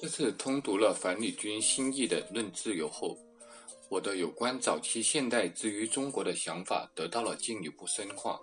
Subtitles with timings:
[0.00, 3.18] 这次通读了樊里军新译的《论自由》后，
[3.88, 8.38] 我的有关早期现代之于中国的想法得到了进一步深化。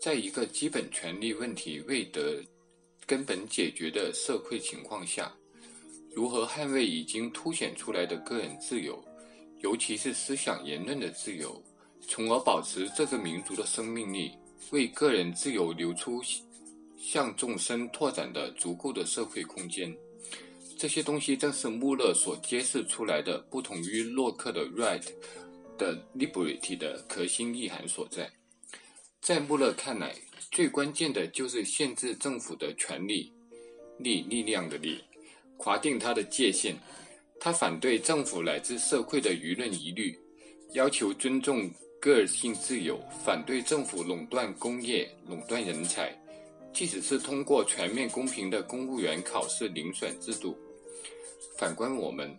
[0.00, 2.40] 在一个基本权利问题未得
[3.04, 5.34] 根本解决的社会情况下，
[6.14, 9.02] 如何捍卫已经凸显出来的个人自由，
[9.58, 11.60] 尤其是思想言论的自由，
[12.06, 14.38] 从而保持这个民族的生命力，
[14.70, 16.22] 为个人自由留出
[16.96, 19.92] 向众生拓展的足够的社会空间？
[20.80, 25.04] 这些东西正是穆勒所揭示出来的，不同于洛克的 “right”
[25.76, 28.30] 的 “liberty” 的核心意涵所在。
[29.20, 30.14] 在穆勒看来，
[30.50, 33.30] 最关键的就是限制政府的权利、
[33.98, 35.04] 力、力量的力，
[35.58, 36.74] 划定它的界限。
[37.38, 40.18] 他反对政府乃至社会的舆论疑虑，
[40.72, 41.70] 要求尊重
[42.00, 46.18] 个性自由，反对政府垄断工业、垄断人才，
[46.72, 50.56] 即使是通过全面公平的公务员考试遴选制度。
[51.60, 52.34] 反观我们，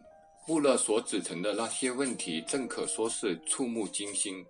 [0.48, 4.44] 穆勒所指成的那些问题，正可说是触目惊心：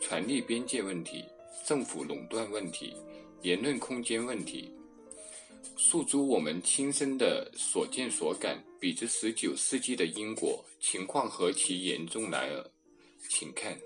[0.00, 1.24] 权力边界问题、
[1.66, 2.94] 政府垄断问题、
[3.42, 4.72] 言论空间问题。
[5.76, 12.64] 诉诸我们亲身的所见所感，比之十九世纪的英国情况何其严重来耳！
[13.28, 13.76] 请看：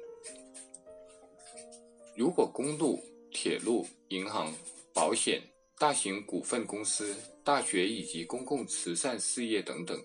[2.14, 4.52] 如果公路、铁路、银行、
[4.92, 5.40] 保险、
[5.78, 9.98] 大型股份公司、大学以及公共慈善事业等等。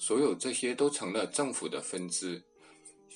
[0.00, 2.42] 所有这些都成了政府的分支。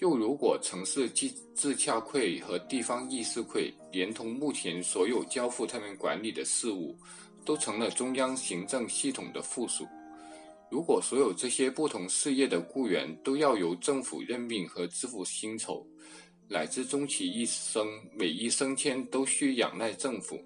[0.00, 6.94] 又如果城市自自洽会和地方议事会，连同目前所有交付他们管理的事务，
[7.42, 9.86] 都成了中央行政系统的附属。
[10.70, 15.86] 如果所有这些不同事业的雇员都要由政府任命和支付薪酬，
[16.50, 20.38] 乃至终其一生每一升迁都需仰赖政府，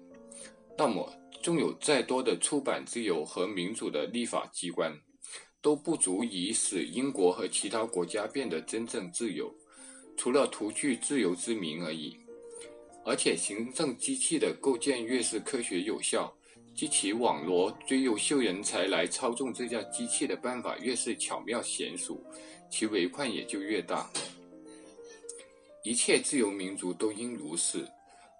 [0.77, 4.93] 那么纵有再多的出版自由和民主的立法机关，
[5.61, 9.53] 都不足以使英国和其他国家变得真正自由，
[10.15, 12.17] 除了图具自由之名而已。
[13.05, 16.31] 而且，行政机器的构建越是科学有效，
[16.75, 22.21] 及其网罗最优秀人才来操纵这架机器的办法越是巧妙娴熟，
[22.69, 24.09] 其围困也就越大。
[25.83, 27.87] 一切自由民族都应如是，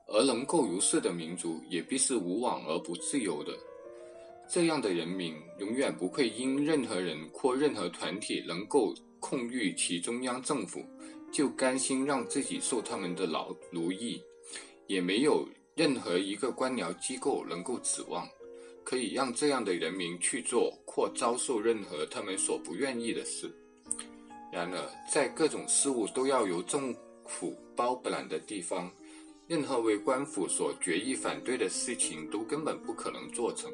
[0.08, 3.58] 而能够如是的民族，也必是无往而不自由的。
[4.52, 10.84] 这样的人民永远不会因任何人或任何团体能够控御其中央政府，
[11.32, 14.20] 就甘心让自己受他们的劳奴役，
[14.88, 18.28] 也没有任何一个官僚机构能够指望
[18.84, 23.54] 可以让这样的人民去做或遭受任何他们所不愿意的事。
[24.52, 26.92] 然而，在各种事务都要由政
[27.28, 28.92] 府包揽的地方，
[29.48, 33.72] 任何为官府所决议反对的事情都根本不可能做成。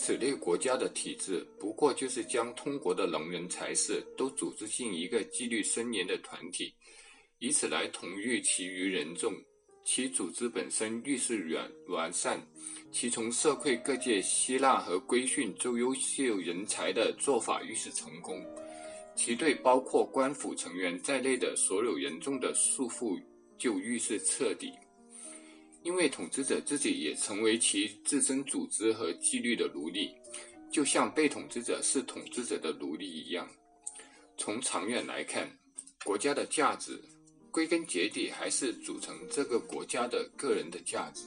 [0.00, 6.72] 此类国家的体制，不过就是将通国的能人才士都组织进一个纪律森严的团体，
[7.40, 9.34] 以此来统御其余人众。
[9.84, 12.40] 其组织本身愈是完完善，
[12.92, 18.40] 其从社会各界吸纳和规训最优秀人才的做法愈是成功，
[19.16, 23.20] 其对包括官府成员在内的所有人众的束缚
[23.56, 24.70] 就愈是彻底。
[25.82, 30.10] 因为统治者自己也成为其自身组织和纪律的奴隶，
[30.70, 33.48] 就像被统治者是统治者的奴隶一样。
[34.36, 35.50] 从长远来看，
[36.04, 37.00] 国家的价值
[37.50, 41.24] 归根结底还是组成这个国家的个人的价值。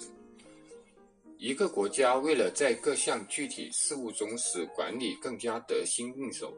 [1.38, 6.56] 一个国家为了在各项具体事务中使管理更加得心应手，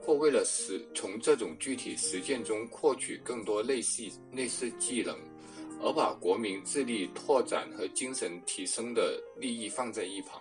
[0.00, 5.14] 或为了使从这种具体实践中获取更多类似类似技能。
[5.82, 10.40] 而把国民智力拓展和精神提升的利益放在一旁。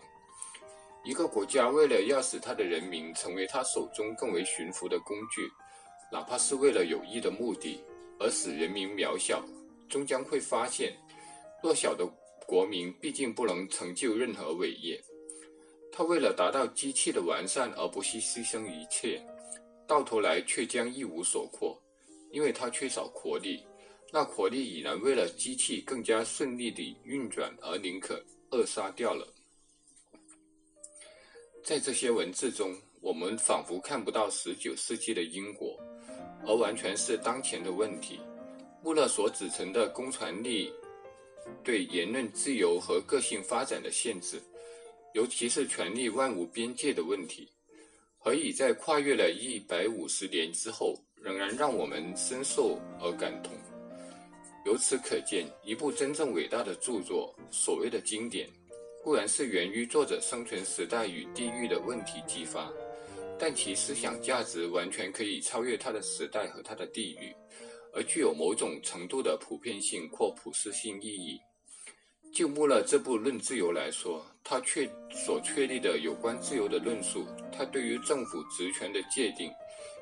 [1.04, 5.50] 一个国家为了要使他的人民成为他手中更为驯服的工具，
[6.12, 7.84] 哪怕是为了有益的目的，
[8.20, 9.44] 而使人民渺小，
[9.90, 10.96] 终将会发现，
[11.64, 12.08] 弱小的
[12.46, 15.04] 国民毕竟不能成就任何伟业。
[15.92, 19.20] 他为了达到机器的完善而不惜牺牲一切，
[19.88, 21.82] 到头来却将一无所获，
[22.32, 23.66] 因为他缺少活力。
[24.14, 29.26] 那火力已然为了机器更加顺利地运转而宁可扼杀掉了。
[31.64, 35.80] 在这些文字中，我们仿佛看不到十九世纪的英国，
[36.46, 38.20] 而完全是当前的问题。
[38.84, 40.74] 穆勒所指成的公传力
[41.64, 44.42] 对言论自由和个性发展的限制，
[45.14, 47.48] 尤其是权力万无边界的问题，
[48.18, 53.54] 何以在跨越了一百五十年之后，仍然让我们深受而感同？
[54.64, 58.48] 由此可见，一部真正伟大的著作，所谓的经典，
[59.04, 62.72] 固然是源于作者生存时代与地域的问题激发，
[63.40, 67.36] 但其思想价值完全可以超越它的时代和它的地域，
[67.92, 71.40] 而具有某种程度的普遍性或普适性意义。
[72.32, 79.52] 就穆勒这部《论自由》来说，他确所确立的有关自由的论述，他对于政府职权的界定，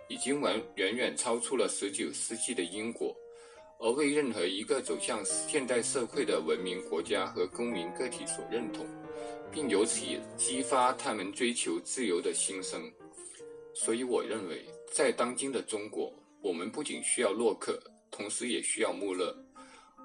[0.09, 3.15] 已经完远远超出了十九世纪的英国。
[3.81, 8.85] 而为任何一个走向现代社会的文明国家和公民个体所认同，
[9.49, 10.05] 并由此
[10.35, 12.91] 激发他们追求自由的心声。
[13.73, 17.81] 所以，我认为，在当今的中国，我们不仅需要洛克，
[18.11, 19.33] 同时也需要穆勒。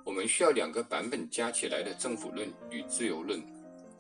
[0.04, 3.42] 我们需要两个版本加起来的政府论与自由论，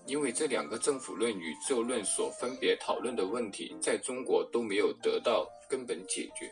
[0.06, 6.48] 因为这两个政府论与自由论所分别讨论的问题，在中国都没有得到根本解决，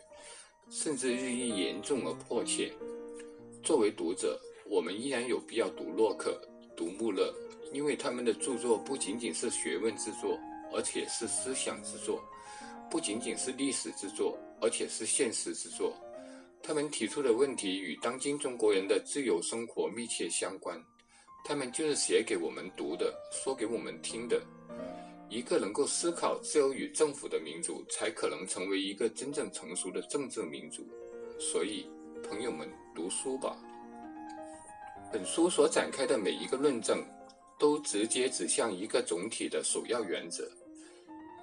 [0.71, 2.73] 甚至日益严重而迫切。
[3.63, 6.37] 作为读者，我们依然有必要读洛克、
[6.77, 7.33] 读穆勒，
[7.73, 10.37] 因为他们的著作不仅仅是学问之作，
[10.73, 12.19] 而且是思想之作；
[12.91, 15.95] 不仅仅是历史之作，而且是现实之作。
[16.61, 20.77] 他们提出的问题与当今中国人的自由生活密切相关。
[21.45, 24.43] 他们就是写给我们读的，说给我们听的。
[25.29, 30.85] 一个能够思考自由与政府的民族，才可能成为一个真正成熟的政治民族。
[31.39, 31.87] 所以。
[32.29, 33.57] 朋友们，读书吧。
[35.13, 37.05] 本书所展开的每一个论证，
[37.59, 40.51] 都直接指向一个总体的首要原则：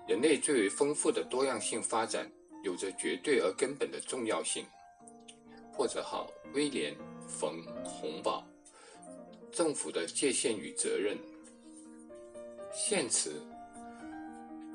[0.07, 2.29] 人类最为丰富的多样性发展，
[2.63, 4.65] 有着绝对而根本的重要性。
[5.71, 6.93] 或者号：威廉·
[7.27, 8.45] 冯·洪堡。
[9.51, 11.17] 政府的界限与责任。
[12.73, 13.41] 献词：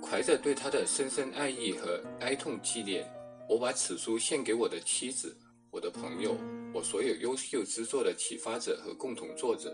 [0.02, 3.04] 怀着对他的深深爱意和哀痛纪念，
[3.48, 5.36] 我把此书献给我的妻子。
[5.70, 6.36] 我的朋友，
[6.74, 9.72] 我所有优秀之作的启发者和共同作者，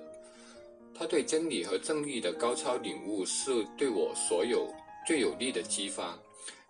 [0.95, 4.69] 他对真理和正义的高超领悟是对我所有
[5.07, 6.19] 最有力的激发，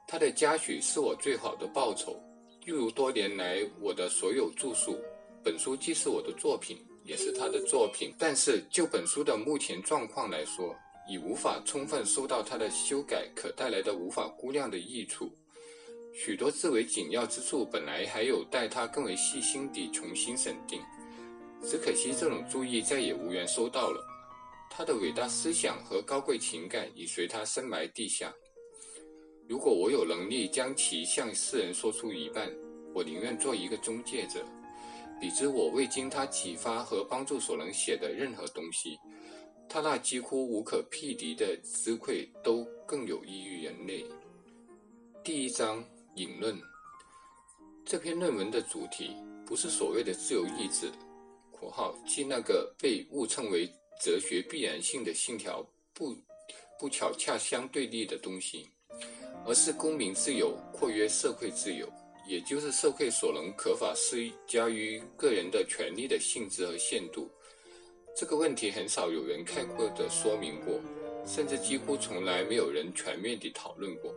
[0.06, 2.17] 他的嘉许是我最好的报酬。
[2.65, 4.97] 又如多年来我的所有著述，
[5.43, 8.15] 本书既是我的作品，也是他的作品。
[8.17, 10.76] 但是就本书的目前状况来说，
[11.09, 15.29] 已无法充分收到他的修改可带来的无法估量的益处。
[16.12, 20.81] 许多至为紧要之处，本来还有待他更为细心地重新审定，
[21.62, 24.05] 只可惜这种注意再也无缘收到了。
[24.69, 28.33] 他的伟大思想和高贵情感已随他深埋地下。
[29.49, 32.53] 如果我有能力将其向世人说出一半，
[32.93, 34.45] 我宁愿做一个中介者，
[35.21, 38.99] 比之我未经他启发和帮助所能写的任何东西，
[39.69, 44.05] 他那几乎无可匹敌的智慧都更有益于人类。
[45.25, 45.83] 第一章。
[46.21, 46.55] 引论
[47.83, 50.93] 这篇论文的主题不是所谓的自由意志
[51.51, 53.67] （括号即那个被误称为
[54.05, 56.15] 哲学必然性的信条不
[56.79, 58.69] 不巧恰相对立的东西），
[59.47, 61.91] 而是公民自由（括约社会自由），
[62.29, 67.31] 也就是社会所能可法施加于个人的权利的性质和限度。
[68.15, 70.79] 这个问题很少有人概括地说明过，
[71.27, 74.15] 甚至几乎从来没有人全面地讨论过。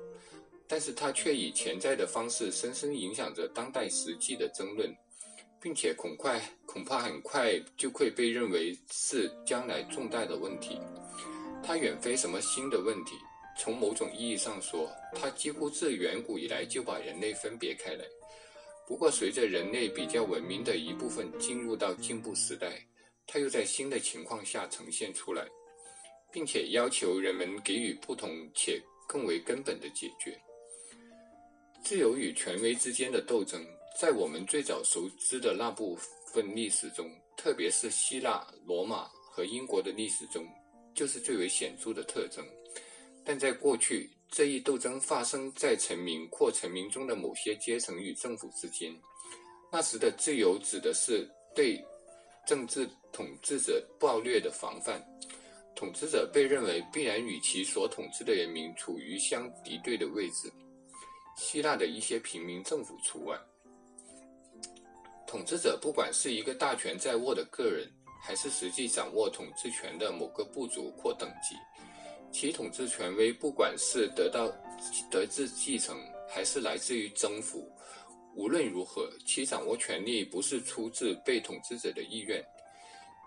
[0.74, 4.92] 但是它却以潜在的方式深深影响着当代实际的争论，
[5.62, 10.80] 并且恐快恐怕很快就会被认为是将来重大的问题。
[11.64, 13.12] 它远非什么新的问题，
[13.56, 18.04] 从某种意义上说，它几乎自远古以来就把人类分别开来。
[18.88, 22.84] 不过，随着人类比较文明的一部分进入到进步时代，
[23.28, 25.48] 它又在新的情况下呈现出来，
[26.32, 30.36] 并且要求人们给予不同且更为根本的解决。
[31.84, 33.62] 自由与权威之间的斗争，
[34.00, 35.98] 在我们最早熟知的那部
[36.34, 40.48] 分历史中，特别是希腊、罗马和英国的历史中，
[40.96, 42.44] 就是最为显著的特征。
[43.26, 48.90] 但在过去，这一斗争发生在臣民或臣民中的某些阶层与政府之间。
[49.70, 51.84] 那时的自由指的是对
[52.48, 55.04] 政治统治者暴虐的防范，
[55.76, 60.50] 统治者被认为必然与其所统治的人民处于相敌对的位置。
[61.36, 63.38] 希腊的一些平民政府除外，
[65.26, 67.90] 统治者不管是一个大权在握的个人，
[68.22, 71.56] 还是实际掌握统治权的某个部族或等级，
[72.32, 74.48] 其统治权威不管是得到
[75.10, 75.98] 得自继承，
[76.30, 77.70] 还是来自于征服，
[78.36, 82.44] 无论如何，其掌握权力不是出自被统治者的意愿。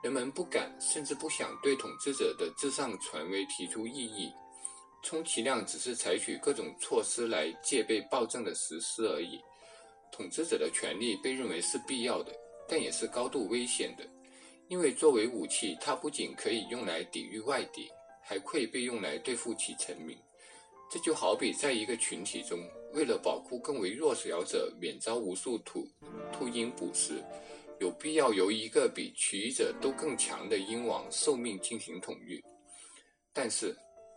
[0.02, 4.32] 人们不敢，甚至不想对统治者的至上权威提出异议。
[5.06, 9.40] 充其量只是采取各种措施来戒备暴政的实施而已。
[10.10, 12.32] 统治者的权力被认为是必要的，
[12.66, 14.04] 但也是高度危险的，
[14.66, 17.88] 因为作为武器，它不仅可以用来抵御外敌，
[18.20, 20.18] 还会被用来对付其臣民。
[20.90, 22.58] 这就好比在一个群体中，
[22.92, 25.86] 为了保护更为弱小者免遭无数秃
[26.32, 27.22] 秃鹰捕食，
[27.78, 32.42] 有必要由一个比其余者都更强的鹰王受命进行统御。
[33.32, 33.76] 但是，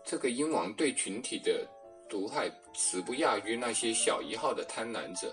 [0.10, 1.68] 这个鹰王对群体的
[2.10, 5.32] 毒害实不亚于那些小一号的贪婪者，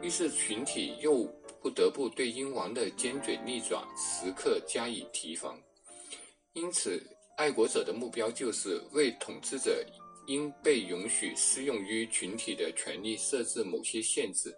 [0.00, 1.24] 于是群体又
[1.60, 5.60] 不得不对鹰王的尖嘴利爪时刻加以提防。
[6.54, 6.98] 因此，
[7.36, 9.84] 爱国者的目标就是为统治者。
[10.28, 14.54] 应被允许适用于群体的权利设置某些限制，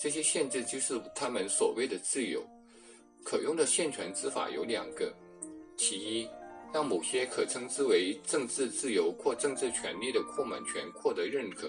[0.00, 2.42] 这些限制就是他们所谓的自由。
[3.22, 5.14] 可用的限权之法有两个：
[5.76, 6.28] 其一，
[6.72, 11.68] 让某些可称之为政治自由或政治权利的扩满权获得认可；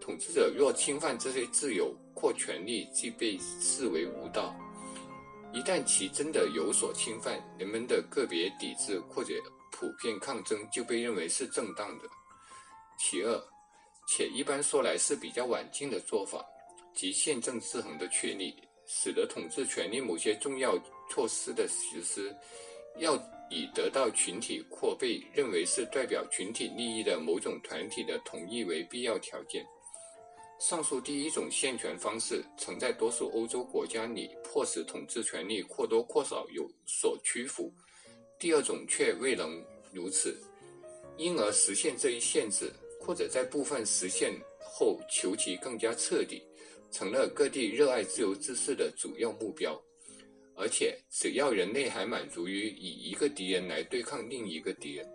[0.00, 4.54] 统治者若侵犯这些自由或权利，即被视为无道。
[5.52, 9.34] 一旦其真的有所侵犯，人们的个别抵制或者
[9.70, 12.04] 普遍抗争就被认为是正当的。
[12.98, 13.40] 其二，
[14.08, 16.44] 且一般说来是比较晚近的做法，
[16.92, 18.54] 即宪政制衡的确立，
[18.86, 20.76] 使得统治权力某些重要
[21.08, 22.34] 措施的实施，
[22.98, 23.14] 要
[23.50, 29.64] 以得到群体或被认为是代表群体利益的某种团体的同意为必要条件。
[30.60, 37.70] 上述第一种限权方式，曾在多数欧洲国家里迫使统治权力或多或少有所屈服；
[38.38, 40.36] 第二种却未能如此，
[41.16, 42.72] 因而实现这一限制。
[43.06, 46.42] 或者在部分实现后求其更加彻底，
[46.90, 49.78] 成了各地热爱自由之士的主要目标。
[50.56, 55.06] 而且，只要人类还满足于以一个敌人来对抗另一个敌人，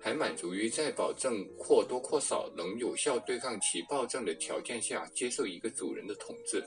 [0.00, 6.62] 还满足于在保证或多或少能有效对抗其暴政的条件下接受一个主人的统治，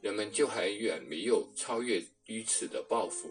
[0.00, 3.30] 人们就还远没有超越于此的抱负。